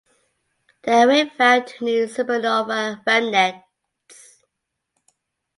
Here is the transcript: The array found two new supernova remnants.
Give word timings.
The 0.81 1.03
array 1.03 1.29
found 1.29 1.67
two 1.67 1.85
new 1.85 2.05
supernova 2.07 3.05
remnants. 3.05 4.43